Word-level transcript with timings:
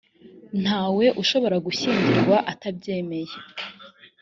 ntawe 0.61 1.05
ushobora 1.21 1.55
gushyingirwa 1.65 2.35
atabyemeye 2.51 3.33